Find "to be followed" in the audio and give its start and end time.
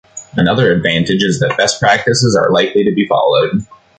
2.83-3.63